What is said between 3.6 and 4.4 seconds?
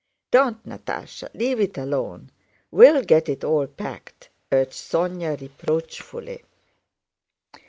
packed,"